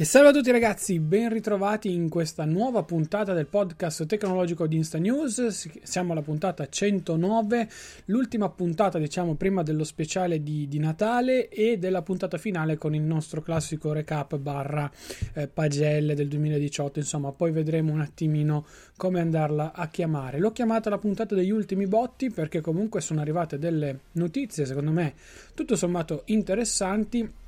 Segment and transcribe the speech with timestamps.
[0.00, 4.76] E salve a tutti ragazzi, ben ritrovati in questa nuova puntata del podcast tecnologico di
[4.76, 5.80] Insta News.
[5.82, 7.68] Siamo alla puntata 109,
[8.04, 13.02] l'ultima puntata diciamo prima dello speciale di, di Natale e della puntata finale con il
[13.02, 14.88] nostro classico recap barra
[15.32, 17.00] eh, pagelle del 2018.
[17.00, 18.66] Insomma, poi vedremo un attimino
[18.96, 20.38] come andarla a chiamare.
[20.38, 25.14] L'ho chiamata la puntata degli ultimi botti perché comunque sono arrivate delle notizie secondo me
[25.54, 27.46] tutto sommato interessanti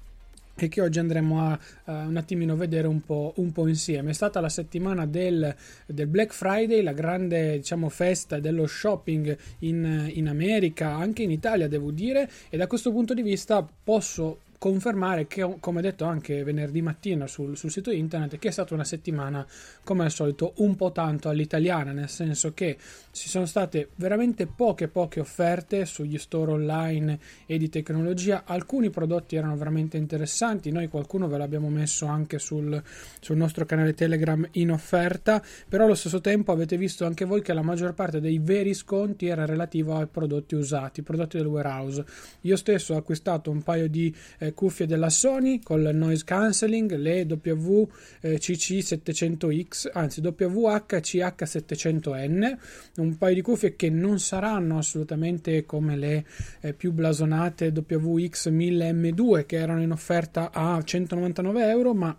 [0.65, 4.11] e che oggi andremo a uh, un attimino vedere un po', un po', insieme.
[4.11, 5.55] È stata la settimana del,
[5.87, 11.69] del, Black Friday, la grande diciamo, festa dello shopping in, in America, anche in Italia
[11.69, 16.83] devo dire, e da questo punto di vista posso confermare che, come detto anche venerdì
[16.83, 19.47] mattina sul, sul, sito internet, che è stata una settimana,
[19.83, 22.77] come al solito, un po' tanto all'italiana, nel senso che
[23.11, 28.43] ci sono state veramente poche, poche offerte sugli store online e di tecnologia.
[28.45, 32.83] Alcuni prodotti erano veramente interessanti, noi qualcuno ve l'abbiamo messo anche sul,
[33.19, 37.55] sul nostro canale Telegram in offerta, però allo stesso tempo avete visto anche voi che
[37.55, 42.05] la maggior parte dei veri sconti era relativo ai prodotti usati, prodotti del warehouse.
[42.43, 47.23] Io stesso ho acquistato un paio di eh, cuffie della Sony con noise cancelling, le
[47.23, 52.57] WCC700X, anzi WHCH700N,
[52.97, 56.27] un paio di cuffie che non saranno assolutamente come le
[56.61, 62.17] eh, più blasonate WX1000M2 che erano in offerta a 199 euro, ma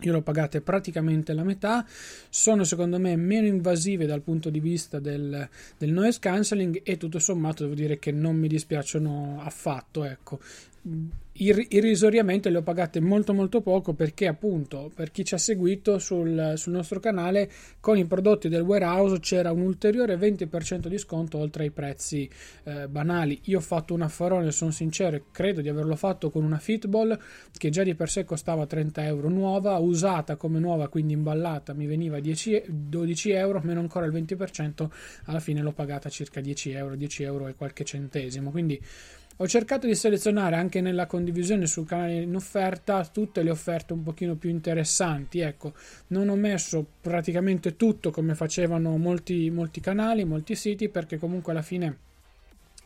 [0.00, 1.84] io l'ho pagate praticamente la metà,
[2.28, 7.18] sono secondo me meno invasive dal punto di vista del, del noise cancelling e tutto
[7.18, 10.38] sommato devo dire che non mi dispiacciono affatto, ecco
[11.40, 16.54] irrisoriamente le ho pagate molto molto poco perché appunto per chi ci ha seguito sul,
[16.56, 21.64] sul, nostro canale con i prodotti del warehouse c'era un ulteriore 20% di sconto oltre
[21.64, 22.28] ai prezzi
[22.64, 23.40] eh, banali.
[23.44, 27.16] Io ho fatto un affarone sono sincero e credo di averlo fatto con una fitball
[27.56, 29.28] che già di per sé costava 30 euro.
[29.28, 34.88] Nuova usata come nuova quindi imballata mi veniva 10, 12 euro meno ancora il 20%
[35.26, 38.50] alla fine l'ho pagata circa 10 euro 10 euro e qualche centesimo.
[38.50, 38.80] Quindi
[39.40, 44.02] ho cercato di selezionare anche nella condivisione sul canale in offerta tutte le offerte un
[44.02, 45.38] pochino più interessanti.
[45.38, 45.74] Ecco,
[46.08, 51.62] non ho messo praticamente tutto come facevano molti, molti canali, molti siti, perché comunque alla
[51.62, 51.98] fine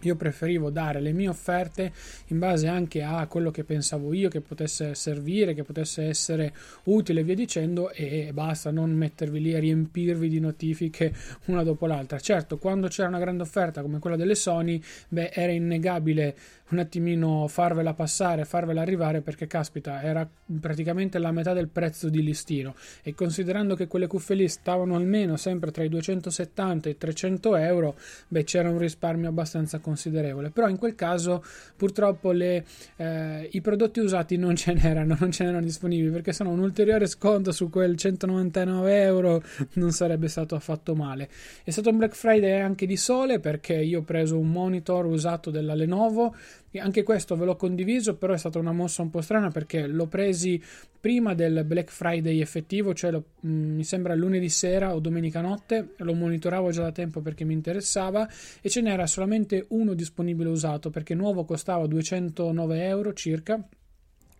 [0.08, 1.92] io preferivo dare le mie offerte
[2.28, 6.52] in base anche a quello che pensavo io che potesse servire, che potesse essere
[6.84, 11.14] utile via dicendo e basta non mettervi lì a riempirvi di notifiche
[11.46, 12.18] una dopo l'altra.
[12.18, 16.34] Certo, quando c'era una grande offerta come quella delle Sony, beh, era innegabile
[16.72, 20.28] un attimino farvela passare, farvela arrivare perché caspita, era
[20.60, 25.36] praticamente la metà del prezzo di listino e considerando che quelle cuffie lì stavano almeno
[25.36, 27.96] sempre tra i 270 e i 300 euro,
[28.28, 30.50] beh, c'era un risparmio abbastanza considerevole.
[30.50, 31.44] Però in quel caso
[31.76, 32.64] purtroppo le,
[32.96, 36.60] eh, i prodotti usati non ce n'erano, non ce n'erano disponibili perché se no un
[36.60, 39.42] ulteriore sconto su quel 199 euro
[39.74, 41.28] non sarebbe stato affatto male.
[41.62, 45.50] È stato un Black Friday anche di sole perché io ho preso un monitor usato
[45.50, 46.34] della Lenovo
[46.78, 50.06] anche questo ve l'ho condiviso, però è stata una mossa un po' strana perché l'ho
[50.06, 50.62] presi
[50.98, 55.40] prima del Black Friday effettivo, cioè lo, mh, mm, mi sembra lunedì sera o domenica
[55.40, 58.28] notte, lo monitoravo già da tempo perché mi interessava
[58.60, 63.62] e ce n'era solamente uno disponibile usato perché nuovo costava 209 euro circa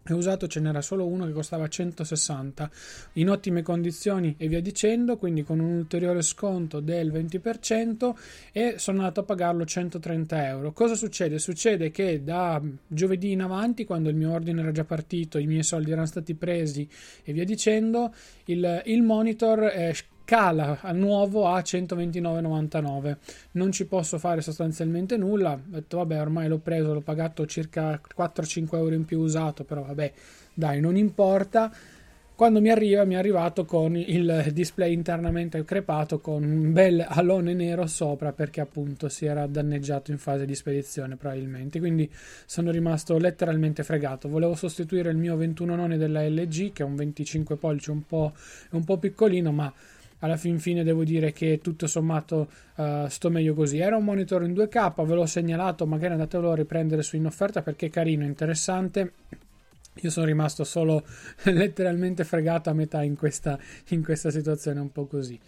[0.05, 2.71] e usato ce n'era solo uno che costava 160
[3.15, 8.15] in ottime condizioni e via dicendo quindi con un ulteriore sconto del 20%
[8.53, 11.39] e sono andato a pagarlo 130 euro cosa succede?
[11.39, 15.63] succede che da giovedì in avanti quando il mio ordine era già partito i miei
[15.63, 16.89] soldi erano stati presi
[17.23, 18.13] e via dicendo
[18.47, 19.93] il, il monitor è
[20.33, 23.17] cala a nuovo a 129,99
[23.53, 25.53] non ci posso fare sostanzialmente nulla.
[25.53, 29.83] Ho detto vabbè ormai l'ho preso l'ho pagato circa 4-5 euro in più usato però
[29.83, 30.11] vabbè
[30.55, 31.71] dai non importa.
[32.35, 37.53] Quando mi arriva mi è arrivato con il display internamente crepato con un bel alone
[37.53, 41.79] nero sopra perché appunto si era danneggiato in fase di spedizione probabilmente.
[41.79, 42.11] Quindi
[42.47, 44.31] sono rimasto letteralmente fregato.
[44.31, 48.33] Volevo sostituire il mio 21 noni della LG che è un 25 pollici un po',
[48.71, 49.71] un po' piccolino ma
[50.23, 53.79] alla fin fine devo dire che tutto sommato uh, sto meglio così.
[53.79, 57.63] Era un monitor in 2K, ve l'ho segnalato, magari andatelo a riprendere su in offerta
[57.63, 59.13] perché è carino, interessante.
[59.97, 61.05] Io sono rimasto solo
[61.45, 63.59] letteralmente fregato a metà in questa,
[63.89, 65.39] in questa situazione un po' così.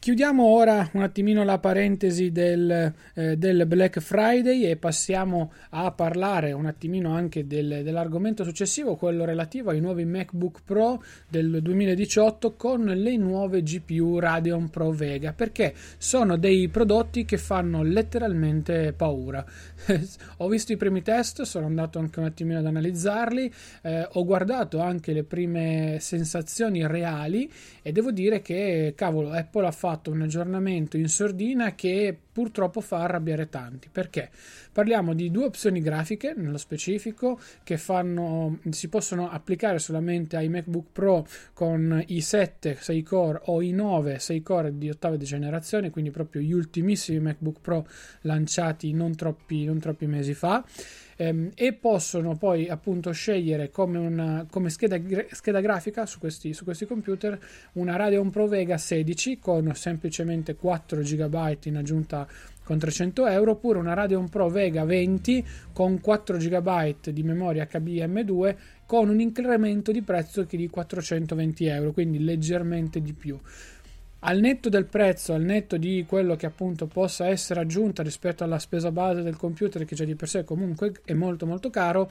[0.00, 6.52] Chiudiamo ora un attimino la parentesi del, eh, del, Black Friday e passiamo a parlare
[6.52, 12.84] un attimino anche del, dell'argomento successivo, quello relativo ai nuovi MacBook Pro del 2018 con
[12.84, 19.44] le nuove GPU Radeon Pro Vega, perché sono dei prodotti che fanno letteralmente paura.
[20.38, 23.52] ho visto i primi test, sono andato anche un attimino ad analizzarli,
[23.82, 27.52] eh, ho guardato anche le prime sensazioni reali
[27.82, 33.02] e devo dire che cavolo, Apple ha fatto un aggiornamento in sordina che purtroppo fa
[33.02, 33.88] arrabbiare tanti.
[33.90, 34.30] Perché?
[34.72, 40.86] Parliamo di due opzioni grafiche, nello specifico, che fanno, si possono applicare solamente ai MacBook
[40.92, 46.10] Pro con i 7 6 core o i 9 6 core di ottava generazione, quindi
[46.10, 47.86] proprio gli ultimissimi MacBook Pro
[48.22, 50.64] lanciati non troppi, non troppi mesi fa
[51.20, 54.98] ehm, e possono poi appunto scegliere come, una, come scheda,
[55.30, 57.38] scheda, grafica su questi, su questi computer
[57.72, 62.26] una Radeon Pro Vega 16 con semplicemente 4 GB in aggiunta
[62.64, 68.56] con 300 euro oppure una Radeon Pro Vega 20 con 4 GB di memoria HBM2
[68.86, 73.38] con un incremento di prezzo di 420 euro quindi leggermente di più
[74.20, 78.58] al netto del prezzo, al netto di quello che appunto possa essere aggiunta rispetto alla
[78.58, 82.10] spesa base del computer che già di per sé comunque è molto molto caro,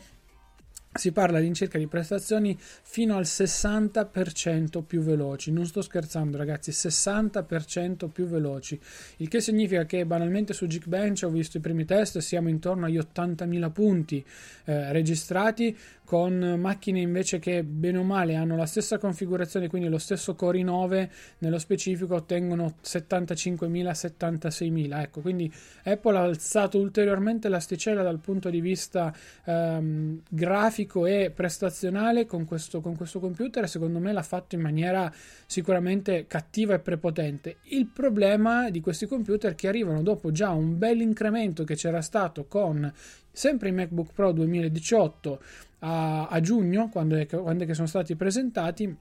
[0.91, 5.51] si parla all'incirca di prestazioni fino al 60% più veloci.
[5.51, 8.79] Non sto scherzando, ragazzi, 60% più veloci.
[9.17, 12.97] Il che significa che banalmente su Geekbench ho visto i primi test, siamo intorno agli
[12.97, 14.25] 80.000 punti
[14.65, 15.77] eh, registrati
[16.09, 20.57] con macchine invece che bene o male hanno la stessa configurazione, quindi lo stesso Core
[20.57, 25.01] i9 nello specifico ottengono 75.000 76.000.
[25.01, 32.25] Ecco, quindi Apple ha alzato ulteriormente l'asticella dal punto di vista ehm, grafico e prestazionale
[32.25, 35.13] con questo, con questo computer secondo me l'ha fatto in maniera
[35.45, 37.57] sicuramente cattiva e prepotente.
[37.65, 42.01] Il problema di questi computer è che arrivano dopo già un bel incremento che c'era
[42.01, 42.91] stato con
[43.31, 45.39] sempre i MacBook Pro 2018
[45.79, 48.95] a, a giugno, quando è, quando è che sono stati presentati,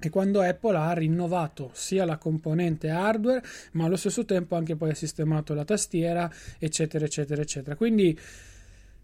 [0.00, 3.42] e quando Apple ha rinnovato sia la componente hardware,
[3.72, 7.76] ma allo stesso tempo anche poi ha sistemato la tastiera, eccetera, eccetera, eccetera.
[7.76, 8.18] Quindi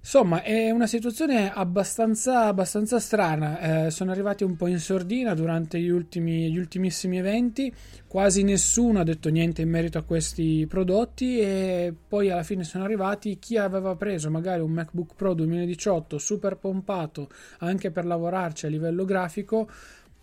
[0.03, 3.87] Insomma, è una situazione abbastanza, abbastanza strana.
[3.87, 7.73] Eh, sono arrivati un po' in sordina durante gli, ultimi, gli ultimissimi eventi.
[8.07, 11.39] Quasi nessuno ha detto niente in merito a questi prodotti.
[11.41, 16.57] E poi alla fine sono arrivati chi aveva preso magari un MacBook Pro 2018 super
[16.57, 17.29] pompato
[17.59, 19.69] anche per lavorarci a livello grafico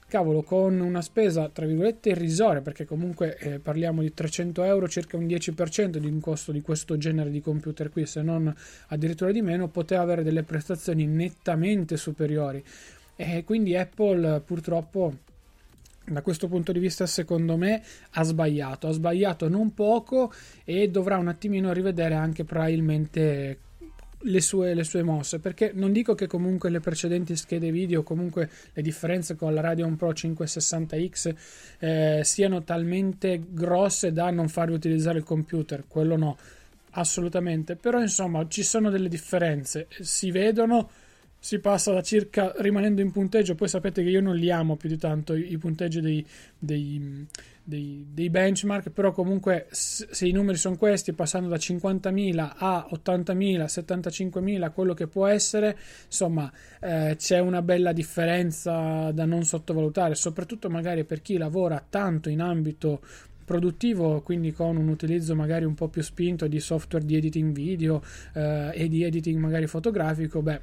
[0.07, 5.17] cavolo, con una spesa tra virgolette irrisoria, perché comunque eh, parliamo di 300 euro, circa
[5.17, 8.53] un 10% di un costo di questo genere di computer qui, se non
[8.87, 12.63] addirittura di meno, poteva avere delle prestazioni nettamente superiori.
[13.15, 15.13] E quindi Apple purtroppo
[16.09, 20.31] da questo punto di vista secondo me ha sbagliato, ha sbagliato non poco
[20.63, 23.57] e dovrà un attimino rivedere anche probabilmente
[24.21, 28.49] le sue, le sue, mosse perché non dico che comunque le precedenti schede video comunque
[28.73, 31.35] le differenze con la Radeon Pro 560X
[31.79, 36.37] eh, siano talmente grosse da non farvi utilizzare il computer quello no
[36.97, 37.75] assolutamente.
[37.75, 40.89] Però insomma ci sono delle differenze si vedono
[41.39, 44.89] si passa da circa rimanendo in punteggio poi sapete che io non li amo più
[44.89, 46.25] di tanto i, i punteggi dei,
[46.57, 47.27] dei,
[47.67, 53.65] dei, dei, benchmark però comunque se i numeri sono questi passando da 50.000 a 80.000
[53.65, 60.69] 75.000 quello che può essere insomma eh, c'è una bella differenza da non sottovalutare soprattutto
[60.69, 63.01] magari per chi lavora tanto in ambito
[63.47, 68.03] produttivo, quindi con un utilizzo magari un po' più spinto di software di editing video
[68.33, 70.59] eh, e di editing magari fotografico, beh,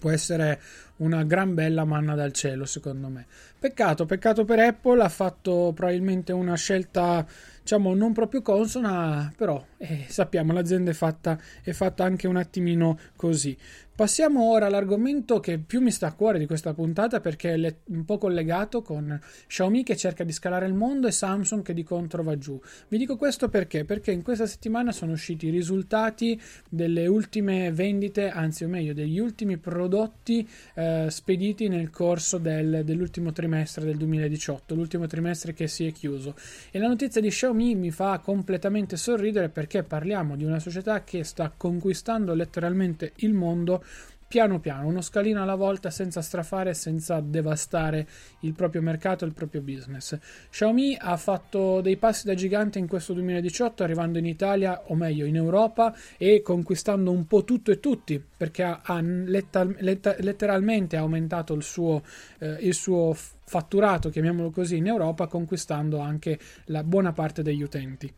[0.00, 0.60] può essere
[0.96, 3.26] una gran bella manna dal cielo secondo me.
[3.58, 7.24] Peccato peccato per Apple ha fatto probabilmente una scelta
[7.60, 12.98] diciamo non proprio consona però eh, sappiamo l'azienda è fatta, è fatta anche un attimino
[13.14, 13.56] così
[14.00, 18.06] Passiamo ora all'argomento che più mi sta a cuore di questa puntata perché è un
[18.06, 22.22] po' collegato con Xiaomi che cerca di scalare il mondo e Samsung che di contro
[22.22, 22.58] va giù.
[22.88, 23.84] Vi dico questo perché?
[23.84, 29.18] Perché in questa settimana sono usciti i risultati delle ultime vendite, anzi o meglio degli
[29.18, 35.86] ultimi prodotti eh, spediti nel corso del, dell'ultimo trimestre del 2018, l'ultimo trimestre che si
[35.86, 36.36] è chiuso.
[36.70, 41.22] E la notizia di Xiaomi mi fa completamente sorridere perché parliamo di una società che
[41.22, 43.84] sta conquistando letteralmente il mondo
[44.30, 48.06] piano piano, uno scalino alla volta senza strafare, senza devastare
[48.42, 50.16] il proprio mercato il proprio business.
[50.48, 55.26] Xiaomi ha fatto dei passi da gigante in questo 2018, arrivando in Italia, o meglio
[55.26, 61.52] in Europa, e conquistando un po' tutto e tutti, perché ha letter- letter- letteralmente aumentato
[61.52, 62.00] il suo,
[62.38, 68.14] eh, il suo fatturato, chiamiamolo così, in Europa, conquistando anche la buona parte degli utenti.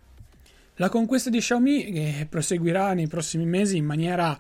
[0.77, 4.39] La conquista di Xiaomi eh, proseguirà nei prossimi mesi in maniera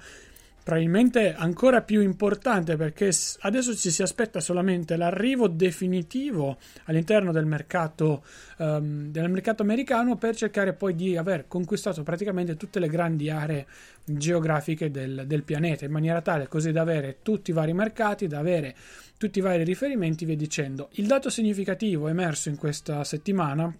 [0.62, 8.24] probabilmente ancora più importante perché adesso ci si aspetta solamente l'arrivo definitivo all'interno del mercato,
[8.58, 13.66] um, del mercato americano per cercare poi di aver conquistato praticamente tutte le grandi aree
[14.04, 18.38] geografiche del, del pianeta in maniera tale così da avere tutti i vari mercati, da
[18.38, 18.74] avere
[19.18, 20.88] tutti i vari riferimenti, via dicendo.
[20.92, 23.72] Il dato significativo emerso in questa settimana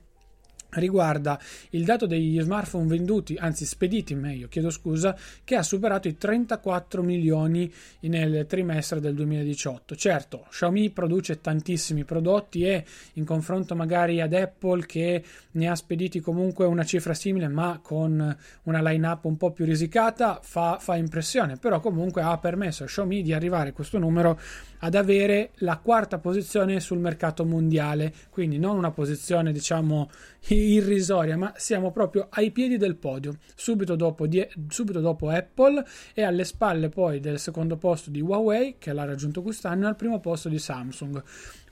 [0.72, 1.38] riguarda
[1.70, 7.02] il dato degli smartphone venduti, anzi spediti meglio, chiedo scusa, che ha superato i 34
[7.02, 9.96] milioni nel trimestre del 2018.
[9.96, 16.20] Certo, Xiaomi produce tantissimi prodotti e in confronto magari ad Apple che ne ha spediti
[16.20, 21.56] comunque una cifra simile ma con una line-up un po' più risicata fa, fa impressione,
[21.56, 24.38] però comunque ha permesso a Xiaomi di arrivare a questo numero
[24.84, 30.10] ad avere la quarta posizione sul mercato mondiale, quindi non una posizione diciamo
[30.48, 35.84] irrisoria, ma siamo proprio ai piedi del podio, subito dopo, di, subito dopo Apple
[36.14, 39.96] e alle spalle poi del secondo posto di Huawei che l'ha raggiunto quest'anno e al
[39.96, 41.22] primo posto di Samsung.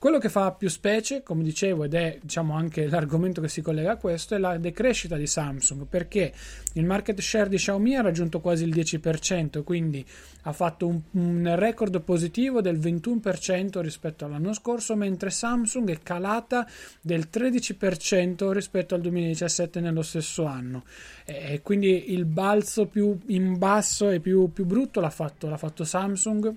[0.00, 3.92] Quello che fa più specie, come dicevo, ed è diciamo anche l'argomento che si collega
[3.92, 6.33] a questo, è la decrescita di Samsung, perché
[6.73, 10.02] il market share di Xiaomi ha raggiunto quasi il 10%, quindi
[10.45, 16.66] ha fatto un, un record positivo del 21% rispetto all'anno scorso, mentre Samsung è calata
[17.02, 20.85] del 13% rispetto al 2017 nello stesso anno.
[21.26, 25.85] E quindi il balzo più in basso e più, più brutto l'ha fatto, l'ha fatto
[25.85, 26.54] Samsung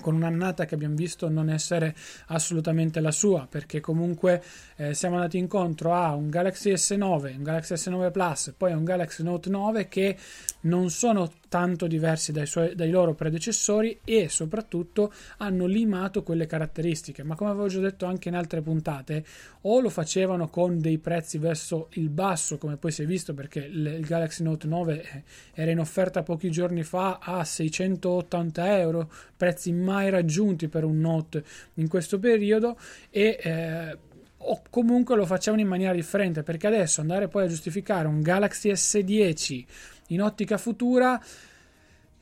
[0.00, 1.94] con un'annata che abbiamo visto non essere
[2.28, 4.42] assolutamente la sua perché comunque
[4.76, 9.22] eh, siamo andati incontro a un Galaxy S9, un Galaxy S9 Plus poi un Galaxy
[9.22, 10.16] Note 9 che
[10.62, 17.24] non sono tanto diversi dai, suoi, dai loro predecessori e soprattutto hanno limato quelle caratteristiche.
[17.24, 19.22] Ma come avevo già detto anche in altre puntate
[19.60, 23.58] o lo facevano con dei prezzi verso il basso come poi si è visto perché
[23.58, 29.72] il Galaxy Note 9 eh, era in offerta pochi giorni fa a 680 euro prezzi
[29.72, 31.44] mai raggiunti per un Note
[31.74, 32.78] in questo periodo
[33.10, 33.98] e eh,
[34.44, 38.70] o comunque lo facevano in maniera differente perché adesso andare poi a giustificare un Galaxy
[38.72, 39.64] S10
[40.12, 41.20] in ottica futura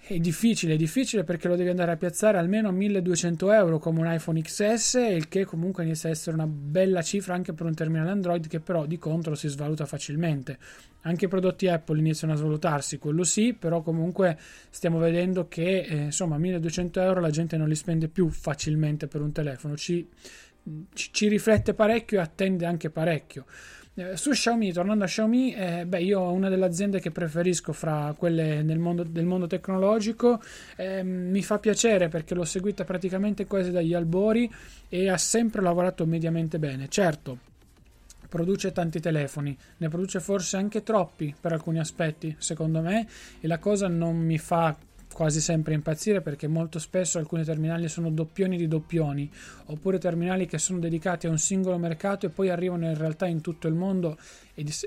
[0.03, 4.01] è difficile, è difficile perché lo devi andare a piazzare almeno a 1200 euro come
[4.01, 7.75] un iPhone XS, il che comunque inizia a essere una bella cifra anche per un
[7.75, 10.59] terminale Android che però di contro si svaluta facilmente.
[11.03, 14.39] Anche i prodotti Apple iniziano a svalutarsi, quello sì, però comunque
[14.71, 19.21] stiamo vedendo che eh, insomma 1200 euro la gente non li spende più facilmente per
[19.21, 19.77] un telefono.
[19.77, 20.09] Ci
[20.93, 23.45] ci, riflette parecchio e attende anche parecchio.
[23.95, 27.73] Eh, su Xiaomi, tornando a Xiaomi, eh, beh, io ho una delle aziende che preferisco
[27.73, 30.41] fra quelle nel mondo, del mondo tecnologico.
[30.77, 34.51] Eh, mi fa piacere perché l'ho seguita praticamente quasi dagli albori
[34.89, 36.89] e ha sempre lavorato mediamente bene.
[36.89, 37.39] Certo,
[38.29, 43.07] produce tanti telefoni, ne produce forse anche troppi per alcuni aspetti, secondo me,
[43.41, 44.75] e la cosa non mi fa
[45.21, 49.31] quasi sempre impazzire perché molto spesso alcuni terminali sono doppioni di doppioni
[49.67, 53.43] oppure terminali che sono dedicati a un singolo mercato e poi arrivano in realtà in
[53.43, 54.17] tutto il mondo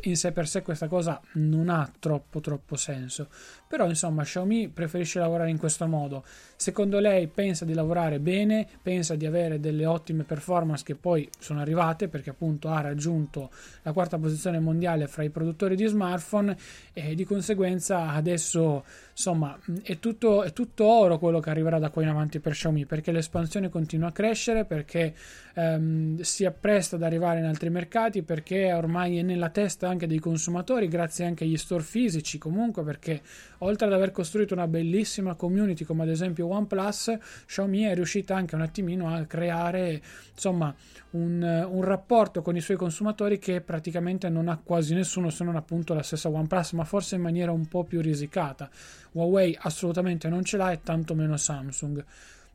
[0.01, 3.27] in sé per sé questa cosa non ha troppo troppo senso.
[3.67, 6.23] Però insomma Xiaomi preferisce lavorare in questo modo.
[6.55, 11.59] Secondo lei pensa di lavorare bene pensa di avere delle ottime performance che poi sono
[11.59, 13.49] arrivate perché appunto ha raggiunto
[13.81, 16.55] la quarta posizione mondiale fra i produttori di smartphone
[16.93, 22.01] e di conseguenza adesso insomma è tutto, è tutto oro quello che arriverà da qua
[22.01, 25.13] in avanti per Xiaomi perché l'espansione continua a crescere perché
[25.53, 30.19] ehm, si appresta ad arrivare in altri mercati perché ormai è nella testa anche dei
[30.19, 33.21] consumatori grazie anche agli store fisici comunque perché
[33.59, 38.55] oltre ad aver costruito una bellissima community come ad esempio OnePlus Xiaomi è riuscita anche
[38.55, 40.01] un attimino a creare
[40.33, 40.73] insomma
[41.11, 45.55] un, un rapporto con i suoi consumatori che praticamente non ha quasi nessuno se non
[45.55, 48.69] appunto la stessa OnePlus ma forse in maniera un po' più risicata.
[49.11, 52.03] Huawei assolutamente non ce l'ha e tanto meno Samsung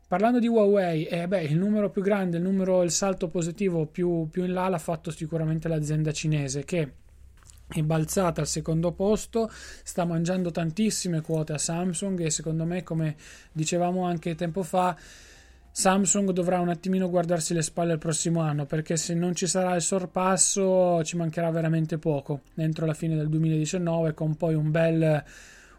[0.09, 4.27] Parlando di Huawei, eh beh, il numero più grande, il, numero, il salto positivo più,
[4.31, 6.93] più in là l'ha fatto sicuramente l'azienda cinese che
[7.67, 13.17] è balzata al secondo posto, sta mangiando tantissime quote a Samsung e secondo me, come
[13.53, 14.97] dicevamo anche tempo fa,
[15.71, 19.75] Samsung dovrà un attimino guardarsi le spalle il prossimo anno perché se non ci sarà
[19.75, 22.41] il sorpasso ci mancherà veramente poco.
[22.55, 25.23] Entro la fine del 2019 con poi un bel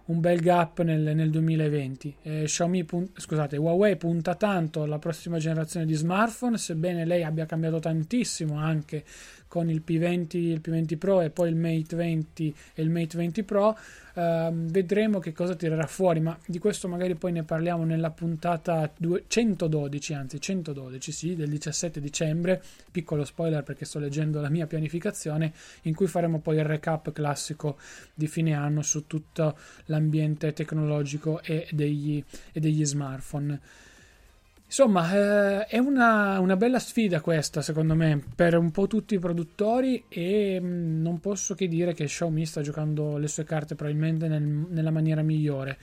[0.10, 2.16] un bel gap nel, nel 2020.
[2.24, 7.80] Eh, Xiaomi, scusate, Huawei punta tanto alla prossima generazione di smartphone, sebbene lei abbia cambiato
[7.80, 9.04] tantissimo anche
[9.48, 13.44] con il P20, il P20 Pro e poi il Mate 20 e il Mate 20
[13.44, 13.78] Pro.
[14.20, 18.92] Uh, vedremo che cosa tirerà fuori, ma di questo magari poi ne parliamo nella puntata
[19.26, 22.62] 112, anzi 112, sì, del 17 dicembre.
[22.92, 27.78] Piccolo spoiler perché sto leggendo la mia pianificazione, in cui faremo poi il recap classico
[28.14, 32.22] di fine anno su tutto l'ambiente tecnologico e degli,
[32.52, 33.88] e degli smartphone.
[34.70, 39.20] Insomma, eh, è una, una, bella sfida questa, secondo me, per un po' tutti i
[39.20, 43.74] produttori e mh, mm, non posso che dire che Xiaomi sta giocando le sue carte
[43.74, 45.76] probabilmente nel, nella maniera migliore.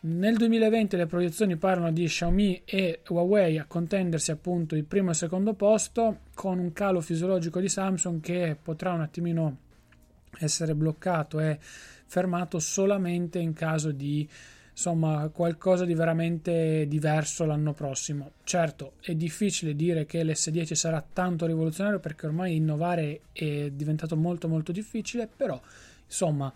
[0.00, 5.10] Nel 2020 le proiezioni parlano di Xiaomi e Huawei a contendersi appunto il primo e
[5.10, 9.56] il secondo posto con un calo fisiologico di Samsung che potrà un attimino
[10.38, 14.26] essere bloccato e fermato solamente in caso di
[14.74, 18.32] insomma qualcosa di veramente diverso l'anno prossimo.
[18.42, 24.48] Certo, è difficile dire che l'S10 sarà tanto rivoluzionario perché ormai innovare è diventato molto
[24.48, 25.60] molto difficile, però
[26.04, 26.52] insomma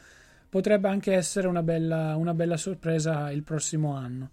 [0.48, 4.30] potrebbe anche essere una bella, una bella sorpresa il prossimo anno.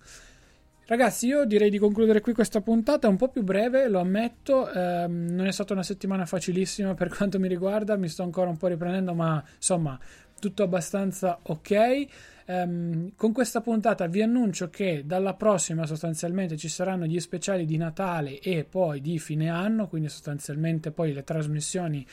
[0.88, 5.30] Ragazzi, io direi di concludere qui questa puntata, un po' più breve, lo ammetto, ehm,
[5.32, 8.68] non è stata una settimana facilissima per quanto mi riguarda, mi sto ancora un po'
[8.68, 10.00] riprendendo, ma insomma,
[10.40, 12.08] tutto abbastanza ok.
[12.48, 17.76] Um, con questa puntata vi annuncio che dalla prossima sostanzialmente ci saranno gli speciali di
[17.76, 22.06] Natale e poi di fine anno, quindi sostanzialmente poi le trasmissioni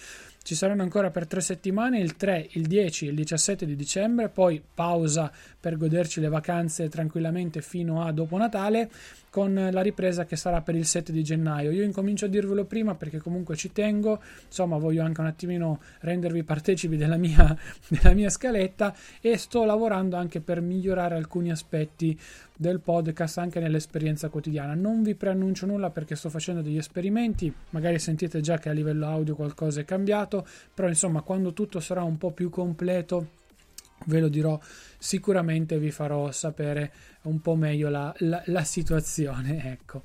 [0.43, 4.31] ci saranno ancora per tre settimane, il 3, il 10 e il 17 di dicembre,
[4.31, 8.91] poi pausa per goderci le vacanze tranquillamente fino a dopo Natale
[9.33, 11.71] con la ripresa che sarà per il 7 di gennaio.
[11.71, 16.43] Io incomincio a dirvelo prima perché comunque ci tengo, insomma voglio anche un attimino rendervi
[16.43, 17.57] partecipi della mia,
[17.89, 22.15] della mia scaletta e sto lavorando anche per migliorare alcuni aspetti
[22.55, 24.75] del podcast anche nell'esperienza quotidiana.
[24.75, 29.07] Non vi preannuncio nulla perché sto facendo degli esperimenti, magari sentite già che a livello
[29.07, 33.41] audio qualcosa è cambiato, però insomma quando tutto sarà un po' più completo
[34.07, 34.59] ve lo dirò
[34.99, 40.05] sicuramente vi farò sapere un po' meglio la, la, la situazione ecco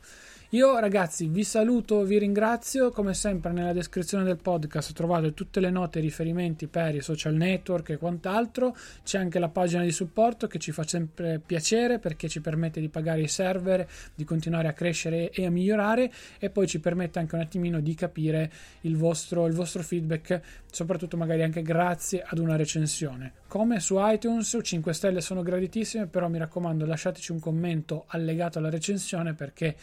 [0.51, 5.69] io ragazzi vi saluto, vi ringrazio, come sempre nella descrizione del podcast trovate tutte le
[5.69, 10.47] note e riferimenti per i social network e quant'altro, c'è anche la pagina di supporto
[10.47, 14.71] che ci fa sempre piacere perché ci permette di pagare i server, di continuare a
[14.71, 18.49] crescere e a migliorare e poi ci permette anche un attimino di capire
[18.81, 20.39] il vostro, il vostro feedback,
[20.71, 23.33] soprattutto magari anche grazie ad una recensione.
[23.49, 28.69] Come su iTunes 5 stelle sono graditissime, però mi raccomando lasciateci un commento allegato alla
[28.69, 29.75] recensione perché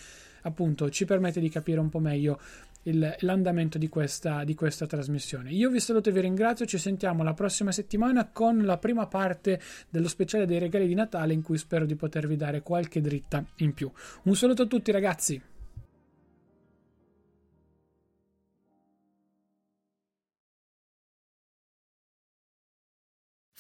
[0.45, 2.41] appunto ci permette di capire un po' meglio
[2.85, 5.51] il, l'andamento di questa, di questa trasmissione.
[5.51, 9.61] Io vi saluto e vi ringrazio, ci sentiamo la prossima settimana con la prima parte
[9.89, 13.75] dello speciale dei regali di Natale in cui spero di potervi dare qualche dritta in
[13.75, 13.91] più.
[14.25, 15.43] Un saluto a tutti ragazzi!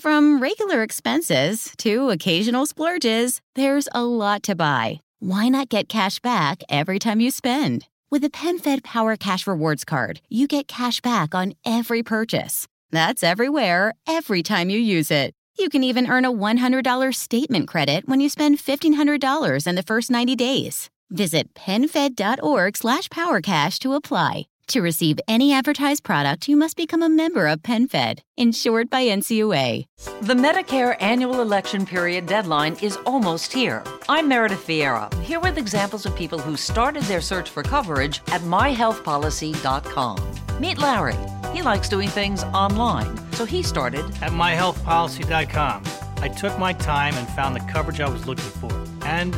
[0.04, 5.00] From regular expenses to occasional splurges, there's a lot to buy.
[5.26, 7.86] Why not get cash back every time you spend?
[8.10, 12.68] With a PenFed Power Cash Rewards card, you get cash back on every purchase.
[12.90, 15.32] That's everywhere, every time you use it.
[15.58, 20.10] You can even earn a $100 statement credit when you spend $1,500 in the first
[20.10, 20.90] 90 days.
[21.08, 24.44] Visit PenFed.org slash PowerCash to apply.
[24.68, 29.84] To receive any advertised product, you must become a member of PenFed, insured by NCUA.
[30.22, 33.84] The Medicare annual election period deadline is almost here.
[34.08, 38.40] I'm Meredith Vieira, here with examples of people who started their search for coverage at
[38.40, 40.60] myhealthpolicy.com.
[40.60, 41.16] Meet Larry.
[41.52, 45.84] He likes doing things online, so he started At myhealthpolicy.com,
[46.22, 48.72] I took my time and found the coverage I was looking for.
[49.04, 49.32] And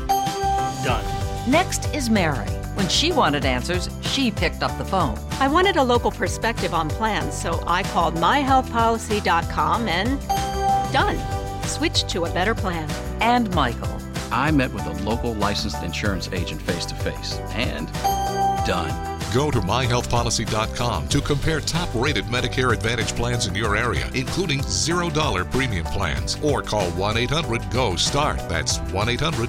[0.85, 1.05] done.
[1.51, 2.47] Next is Mary.
[2.77, 5.19] When she wanted answers, she picked up the phone.
[5.41, 10.21] I wanted a local perspective on plans, so I called myhealthpolicy.com and
[10.93, 11.62] done.
[11.67, 12.87] Switched to a better plan.
[13.23, 13.97] And Michael.
[14.31, 17.39] I met with a local licensed insurance agent face to face.
[17.55, 17.91] And
[18.67, 19.17] done.
[19.33, 25.51] Go to myhealthpolicy.com to compare top rated Medicare Advantage plans in your area, including $0
[25.51, 28.39] premium plans, or call 1 800 GO START.
[28.51, 29.49] That's 1 800